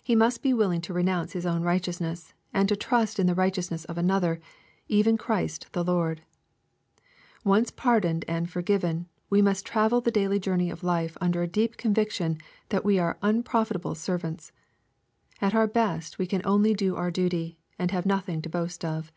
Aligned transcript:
He 0.00 0.14
must 0.14 0.44
be 0.44 0.54
willing 0.54 0.80
to 0.82 0.92
renounce 0.92 1.32
his 1.32 1.44
own 1.44 1.62
righteousness, 1.62 2.34
and 2.54 2.68
to 2.68 2.76
trust 2.76 3.18
in 3.18 3.26
the 3.26 3.34
righteousness 3.34 3.84
of 3.86 3.98
another, 3.98 4.38
even 4.86 5.16
Christ 5.18 5.66
the 5.72 5.82
Lord. 5.82 6.22
Once 7.42 7.72
pardoned 7.72 8.24
and 8.28 8.48
forgiven, 8.48 9.08
we 9.28 9.42
must 9.42 9.66
travel 9.66 10.00
the 10.00 10.12
daily 10.12 10.38
journey 10.38 10.70
of 10.70 10.84
life 10.84 11.18
under 11.20 11.42
a 11.42 11.48
deep 11.48 11.76
conviction 11.78 12.38
that 12.68 12.84
we 12.84 13.00
are" 13.00 13.18
un 13.22 13.42
profitable 13.42 13.96
servants.'' 13.96 14.52
At 15.40 15.52
our 15.52 15.66
best 15.66 16.16
we 16.16 16.28
only 16.44 16.72
do 16.72 16.94
our 16.94 17.10
duty, 17.10 17.58
and 17.76 17.90
have 17.90 18.06
nothing 18.06 18.40
to 18.42 18.48
boast 18.48 18.84
of. 18.84 19.10